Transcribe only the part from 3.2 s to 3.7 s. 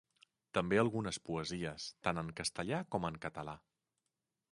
català.